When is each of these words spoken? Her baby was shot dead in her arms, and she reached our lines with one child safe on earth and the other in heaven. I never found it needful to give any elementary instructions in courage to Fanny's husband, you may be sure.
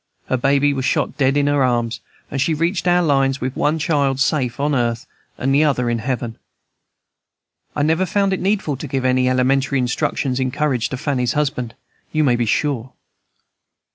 Her 0.29 0.37
baby 0.37 0.73
was 0.73 0.83
shot 0.83 1.15
dead 1.15 1.37
in 1.37 1.45
her 1.45 1.63
arms, 1.63 1.99
and 2.31 2.41
she 2.41 2.55
reached 2.55 2.87
our 2.87 3.03
lines 3.03 3.39
with 3.39 3.55
one 3.55 3.77
child 3.77 4.19
safe 4.19 4.59
on 4.59 4.73
earth 4.73 5.05
and 5.37 5.53
the 5.53 5.63
other 5.63 5.91
in 5.91 5.99
heaven. 5.99 6.39
I 7.75 7.83
never 7.83 8.07
found 8.07 8.33
it 8.33 8.39
needful 8.41 8.77
to 8.77 8.87
give 8.87 9.05
any 9.05 9.29
elementary 9.29 9.77
instructions 9.77 10.39
in 10.39 10.49
courage 10.49 10.89
to 10.89 10.97
Fanny's 10.97 11.33
husband, 11.33 11.75
you 12.11 12.23
may 12.23 12.35
be 12.35 12.47
sure. 12.47 12.93